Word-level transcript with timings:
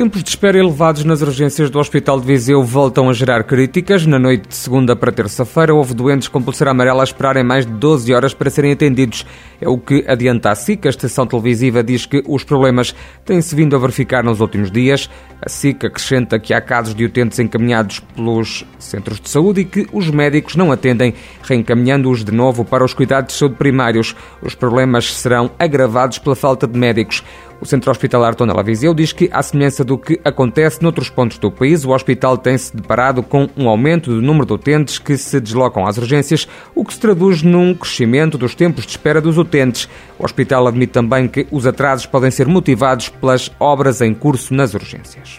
Tempos 0.00 0.22
de 0.22 0.30
espera 0.30 0.58
elevados 0.58 1.04
nas 1.04 1.20
urgências 1.20 1.68
do 1.68 1.78
Hospital 1.78 2.18
de 2.18 2.26
Viseu 2.26 2.64
voltam 2.64 3.10
a 3.10 3.12
gerar 3.12 3.44
críticas. 3.44 4.06
Na 4.06 4.18
noite 4.18 4.48
de 4.48 4.54
segunda 4.54 4.96
para 4.96 5.12
terça-feira, 5.12 5.74
houve 5.74 5.92
doentes 5.92 6.26
com 6.26 6.40
pulseira 6.40 6.70
amarela 6.70 7.02
a 7.02 7.04
esperarem 7.04 7.44
mais 7.44 7.66
de 7.66 7.72
12 7.72 8.14
horas 8.14 8.32
para 8.32 8.48
serem 8.48 8.72
atendidos. 8.72 9.26
É 9.60 9.68
o 9.68 9.76
que 9.76 10.02
adianta 10.08 10.50
a 10.50 10.54
SIC. 10.54 10.86
A 10.86 10.88
estação 10.88 11.26
televisiva 11.26 11.84
diz 11.84 12.06
que 12.06 12.24
os 12.26 12.42
problemas 12.42 12.94
têm-se 13.26 13.54
vindo 13.54 13.76
a 13.76 13.78
verificar 13.78 14.24
nos 14.24 14.40
últimos 14.40 14.70
dias. 14.70 15.10
A 15.42 15.50
SIC 15.50 15.84
acrescenta 15.84 16.38
que 16.38 16.54
há 16.54 16.62
casos 16.62 16.94
de 16.94 17.04
utentes 17.04 17.38
encaminhados 17.38 18.00
pelos 18.00 18.64
centros 18.78 19.20
de 19.20 19.28
saúde 19.28 19.60
e 19.60 19.64
que 19.66 19.86
os 19.92 20.08
médicos 20.08 20.56
não 20.56 20.72
atendem, 20.72 21.12
reencaminhando-os 21.42 22.24
de 22.24 22.32
novo 22.32 22.64
para 22.64 22.82
os 22.82 22.94
cuidados 22.94 23.34
de 23.34 23.38
saúde 23.38 23.56
primários. 23.56 24.16
Os 24.40 24.54
problemas 24.54 25.14
serão 25.14 25.50
agravados 25.58 26.16
pela 26.16 26.34
falta 26.34 26.66
de 26.66 26.78
médicos. 26.78 27.22
O 27.60 27.66
Centro 27.66 27.90
Hospitalar 27.90 28.34
Tondela 28.34 28.62
Viseu 28.62 28.94
diz 28.94 29.12
que, 29.12 29.28
à 29.30 29.42
semelhança 29.42 29.84
do 29.84 29.98
que 29.98 30.18
acontece 30.24 30.82
noutros 30.82 31.10
pontos 31.10 31.36
do 31.36 31.50
país, 31.50 31.84
o 31.84 31.90
hospital 31.90 32.38
tem-se 32.38 32.74
deparado 32.74 33.22
com 33.22 33.50
um 33.54 33.68
aumento 33.68 34.08
do 34.08 34.22
número 34.22 34.46
de 34.46 34.54
utentes 34.54 34.98
que 34.98 35.14
se 35.18 35.38
deslocam 35.38 35.86
às 35.86 35.98
urgências, 35.98 36.48
o 36.74 36.82
que 36.82 36.94
se 36.94 37.00
traduz 37.00 37.42
num 37.42 37.74
crescimento 37.74 38.38
dos 38.38 38.54
tempos 38.54 38.86
de 38.86 38.92
espera 38.92 39.20
dos 39.20 39.36
utentes. 39.36 39.90
O 40.18 40.24
hospital 40.24 40.66
admite 40.66 40.94
também 40.94 41.28
que 41.28 41.46
os 41.50 41.66
atrasos 41.66 42.06
podem 42.06 42.30
ser 42.30 42.46
motivados 42.46 43.10
pelas 43.10 43.52
obras 43.60 44.00
em 44.00 44.14
curso 44.14 44.54
nas 44.54 44.72
urgências. 44.72 45.38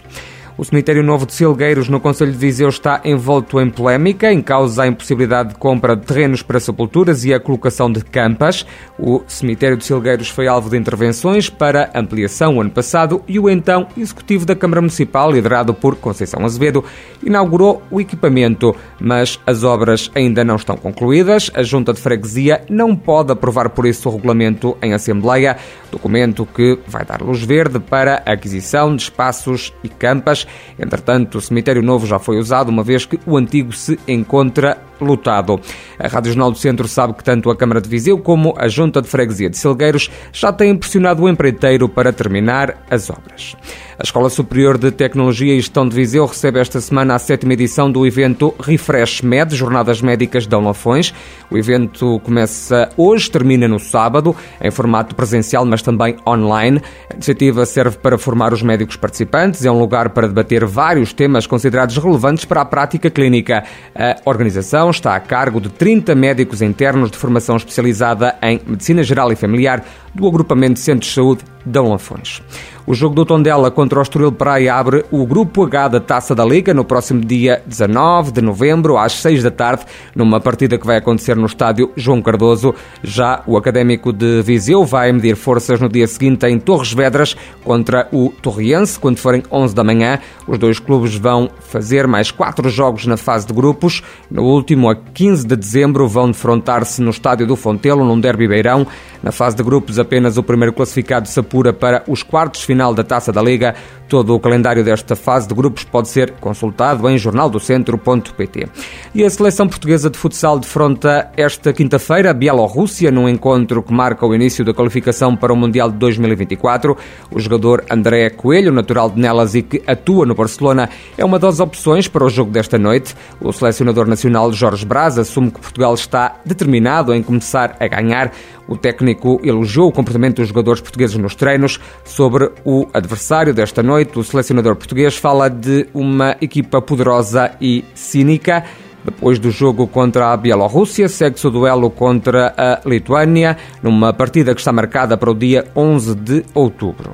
O 0.62 0.64
cemitério 0.64 1.02
novo 1.02 1.26
de 1.26 1.34
Silgueiros, 1.34 1.88
no 1.88 1.98
Conselho 1.98 2.30
de 2.30 2.38
Viseu, 2.38 2.68
está 2.68 3.00
envolto 3.04 3.60
em 3.60 3.68
polémica, 3.68 4.32
em 4.32 4.40
causa 4.40 4.84
a 4.84 4.86
impossibilidade 4.86 5.48
de 5.48 5.54
compra 5.56 5.96
de 5.96 6.06
terrenos 6.06 6.40
para 6.40 6.60
sepulturas 6.60 7.24
e 7.24 7.34
a 7.34 7.40
colocação 7.40 7.90
de 7.90 8.00
campas. 8.04 8.64
O 8.96 9.24
cemitério 9.26 9.76
de 9.76 9.84
Silgueiros 9.84 10.28
foi 10.28 10.46
alvo 10.46 10.70
de 10.70 10.76
intervenções 10.76 11.50
para 11.50 11.90
ampliação 11.92 12.58
o 12.58 12.60
ano 12.60 12.70
passado 12.70 13.24
e 13.26 13.40
o 13.40 13.50
então 13.50 13.88
executivo 13.96 14.46
da 14.46 14.54
Câmara 14.54 14.80
Municipal, 14.80 15.32
liderado 15.32 15.74
por 15.74 15.96
Conceição 15.96 16.44
Azevedo, 16.44 16.84
inaugurou 17.24 17.82
o 17.90 18.00
equipamento, 18.00 18.72
mas 19.00 19.40
as 19.44 19.64
obras 19.64 20.12
ainda 20.14 20.44
não 20.44 20.54
estão 20.54 20.76
concluídas. 20.76 21.50
A 21.54 21.64
Junta 21.64 21.92
de 21.92 22.00
Freguesia 22.00 22.64
não 22.70 22.94
pode 22.94 23.32
aprovar 23.32 23.68
por 23.70 23.84
isso 23.84 24.08
o 24.08 24.12
regulamento 24.12 24.78
em 24.80 24.94
Assembleia, 24.94 25.56
documento 25.90 26.46
que 26.46 26.78
vai 26.86 27.04
dar 27.04 27.20
luz 27.20 27.42
verde 27.42 27.80
para 27.80 28.22
a 28.24 28.34
aquisição 28.34 28.94
de 28.94 29.02
espaços 29.02 29.74
e 29.82 29.88
campas 29.88 30.46
Entretanto, 30.78 31.38
o 31.38 31.40
cemitério 31.40 31.82
novo 31.82 32.06
já 32.06 32.18
foi 32.18 32.38
usado, 32.38 32.68
uma 32.68 32.82
vez 32.82 33.04
que 33.04 33.18
o 33.26 33.36
antigo 33.36 33.72
se 33.72 33.98
encontra 34.06 34.78
lotado. 35.04 35.60
A 35.98 36.08
Rádio 36.08 36.32
Jornal 36.32 36.50
do 36.50 36.58
Centro 36.58 36.88
sabe 36.88 37.14
que 37.14 37.24
tanto 37.24 37.50
a 37.50 37.56
Câmara 37.56 37.80
de 37.80 37.88
Viseu 37.88 38.18
como 38.18 38.54
a 38.56 38.68
Junta 38.68 39.00
de 39.00 39.08
Freguesia 39.08 39.50
de 39.50 39.58
Silgueiros 39.58 40.10
já 40.32 40.52
têm 40.52 40.76
pressionado 40.76 41.22
o 41.22 41.28
empreiteiro 41.28 41.88
para 41.88 42.12
terminar 42.12 42.84
as 42.90 43.10
obras. 43.10 43.56
A 43.98 44.02
Escola 44.02 44.30
Superior 44.30 44.78
de 44.78 44.90
Tecnologia 44.90 45.54
e 45.54 45.60
Gestão 45.60 45.88
de 45.88 45.94
Viseu 45.94 46.26
recebe 46.26 46.58
esta 46.58 46.80
semana 46.80 47.14
a 47.14 47.18
sétima 47.18 47.52
edição 47.52 47.88
do 47.88 48.06
evento 48.06 48.54
Refresh 48.58 49.22
Med, 49.22 49.54
Jornadas 49.54 50.02
Médicas 50.02 50.46
de 50.46 50.56
Lafões. 50.56 51.14
O 51.50 51.56
evento 51.56 52.18
começa 52.24 52.88
hoje, 52.96 53.30
termina 53.30 53.68
no 53.68 53.78
sábado, 53.78 54.34
em 54.60 54.70
formato 54.70 55.14
presencial, 55.14 55.64
mas 55.64 55.82
também 55.82 56.16
online. 56.26 56.82
A 57.10 57.14
iniciativa 57.14 57.64
serve 57.64 57.98
para 57.98 58.18
formar 58.18 58.52
os 58.52 58.62
médicos 58.62 58.96
participantes, 58.96 59.64
é 59.64 59.70
um 59.70 59.78
lugar 59.78 60.08
para 60.10 60.26
debater 60.26 60.64
vários 60.64 61.12
temas 61.12 61.46
considerados 61.46 61.96
relevantes 61.96 62.44
para 62.44 62.62
a 62.62 62.64
prática 62.64 63.10
clínica. 63.10 63.62
A 63.94 64.16
organização 64.24 64.90
está 64.92 65.16
a 65.16 65.20
cargo 65.20 65.60
de 65.60 65.68
30 65.68 66.14
médicos 66.14 66.62
internos 66.62 67.10
de 67.10 67.18
formação 67.18 67.56
especializada 67.56 68.36
em 68.40 68.60
Medicina 68.66 69.02
Geral 69.02 69.32
e 69.32 69.36
Familiar 69.36 69.84
do 70.14 70.26
agrupamento 70.26 70.74
de 70.74 70.80
Centros 70.80 71.08
de 71.08 71.14
Saúde 71.14 71.44
Dão 71.64 71.88
Lafões. 71.88 72.42
O 72.84 72.94
jogo 72.94 73.14
do 73.14 73.24
Tondela 73.24 73.70
contra 73.70 74.00
o 74.00 74.02
Estoril 74.02 74.32
Praia 74.32 74.74
abre 74.74 75.04
o 75.12 75.24
Grupo 75.24 75.64
H 75.64 75.88
da 75.88 76.00
Taça 76.00 76.34
da 76.34 76.44
Liga 76.44 76.74
no 76.74 76.84
próximo 76.84 77.20
dia 77.20 77.62
19 77.64 78.32
de 78.32 78.42
novembro, 78.42 78.98
às 78.98 79.12
6 79.12 79.44
da 79.44 79.52
tarde, 79.52 79.84
numa 80.16 80.40
partida 80.40 80.76
que 80.76 80.86
vai 80.86 80.96
acontecer 80.96 81.36
no 81.36 81.46
estádio 81.46 81.92
João 81.96 82.20
Cardoso. 82.20 82.74
Já 83.00 83.42
o 83.46 83.56
Académico 83.56 84.12
de 84.12 84.42
Viseu 84.42 84.84
vai 84.84 85.12
medir 85.12 85.36
forças 85.36 85.80
no 85.80 85.88
dia 85.88 86.08
seguinte 86.08 86.44
em 86.46 86.58
Torres 86.58 86.92
Vedras 86.92 87.36
contra 87.62 88.08
o 88.12 88.30
Torriense, 88.42 88.98
quando 88.98 89.18
forem 89.18 89.44
11 89.50 89.74
da 89.74 89.84
manhã. 89.84 90.18
Os 90.48 90.58
dois 90.58 90.80
clubes 90.80 91.14
vão 91.14 91.48
fazer 91.60 92.08
mais 92.08 92.32
quatro 92.32 92.68
jogos 92.68 93.06
na 93.06 93.16
fase 93.16 93.46
de 93.46 93.52
grupos. 93.52 94.02
No 94.28 94.42
último, 94.42 94.90
a 94.90 94.96
15 94.96 95.46
de 95.46 95.54
dezembro, 95.54 96.08
vão 96.08 96.32
defrontar-se 96.32 97.00
no 97.00 97.10
estádio 97.10 97.46
do 97.46 97.54
Fontelo, 97.54 98.04
num 98.04 98.18
derby 98.18 98.48
beirão. 98.48 98.84
Na 99.22 99.30
fase 99.30 99.56
de 99.56 99.62
grupos, 99.62 99.98
apenas 99.98 100.36
o 100.36 100.42
primeiro 100.42 100.72
classificado 100.72 101.28
se 101.28 101.38
apura 101.38 101.72
para 101.72 102.02
os 102.08 102.22
quartos 102.22 102.62
final 102.62 102.92
da 102.92 103.04
Taça 103.04 103.32
da 103.32 103.40
Liga. 103.40 103.74
Todo 104.08 104.34
o 104.34 104.40
calendário 104.40 104.84
desta 104.84 105.14
fase 105.14 105.48
de 105.48 105.54
grupos 105.54 105.84
pode 105.84 106.08
ser 106.08 106.32
consultado 106.32 107.08
em 107.08 107.16
jornaldocentro.pt. 107.16 108.68
E 109.14 109.24
a 109.24 109.30
seleção 109.30 109.68
portuguesa 109.68 110.10
de 110.10 110.18
futsal 110.18 110.58
defronta 110.58 111.30
esta 111.36 111.72
quinta-feira 111.72 112.30
a 112.30 112.34
Bielorrússia 112.34 113.10
num 113.10 113.28
encontro 113.28 113.82
que 113.82 113.92
marca 113.92 114.26
o 114.26 114.34
início 114.34 114.64
da 114.64 114.74
qualificação 114.74 115.36
para 115.36 115.52
o 115.52 115.56
Mundial 115.56 115.90
de 115.90 115.96
2024. 115.98 116.96
O 117.30 117.38
jogador 117.38 117.84
André 117.90 118.30
Coelho, 118.30 118.72
natural 118.72 119.08
de 119.08 119.20
Nelas 119.20 119.54
e 119.54 119.62
que 119.62 119.82
atua 119.86 120.26
no 120.26 120.34
Barcelona, 120.34 120.90
é 121.16 121.24
uma 121.24 121.38
das 121.38 121.60
opções 121.60 122.08
para 122.08 122.24
o 122.24 122.28
jogo 122.28 122.50
desta 122.50 122.76
noite. 122.76 123.14
O 123.40 123.52
selecionador 123.52 124.06
nacional 124.06 124.52
Jorge 124.52 124.84
Braz 124.84 125.16
assume 125.18 125.50
que 125.50 125.60
Portugal 125.60 125.94
está 125.94 126.36
determinado 126.44 127.14
em 127.14 127.22
começar 127.22 127.76
a 127.78 127.86
ganhar. 127.86 128.32
O 128.68 128.76
técnico 128.76 129.11
elogiou 129.42 129.88
o 129.88 129.92
comportamento 129.92 130.36
dos 130.36 130.48
jogadores 130.48 130.80
portugueses 130.80 131.16
nos 131.16 131.34
treinos. 131.34 131.80
Sobre 132.04 132.50
o 132.64 132.86
adversário 132.92 133.54
desta 133.54 133.82
noite, 133.82 134.18
o 134.18 134.24
selecionador 134.24 134.76
português 134.76 135.16
fala 135.16 135.48
de 135.48 135.86
uma 135.94 136.36
equipa 136.40 136.80
poderosa 136.80 137.52
e 137.60 137.84
cínica. 137.94 138.64
Depois 139.04 139.38
do 139.38 139.50
jogo 139.50 139.86
contra 139.86 140.32
a 140.32 140.36
Bielorrússia, 140.36 141.08
segue-se 141.08 141.46
o 141.46 141.50
duelo 141.50 141.90
contra 141.90 142.54
a 142.56 142.88
Lituânia, 142.88 143.56
numa 143.82 144.12
partida 144.12 144.54
que 144.54 144.60
está 144.60 144.72
marcada 144.72 145.16
para 145.16 145.30
o 145.30 145.34
dia 145.34 145.66
11 145.74 146.14
de 146.14 146.44
outubro. 146.54 147.12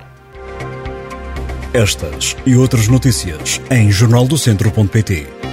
Estas 1.73 2.37
e 2.47 2.57
outras 2.57 2.89
notícias 2.89 3.61
em 3.71 3.91
jornaldocentro.pt. 3.91 5.48